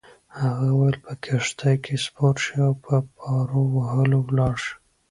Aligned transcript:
هغه 0.41 0.65
وویل: 0.71 0.97
په 1.05 1.13
کښتۍ 1.23 1.75
کي 1.83 1.95
سپور 2.05 2.35
شه 2.43 2.57
او 2.67 2.73
په 2.85 2.95
پارو 3.17 3.61
وهلو 3.75 4.19
ولاړ 4.27 4.55
شه. 4.65 4.73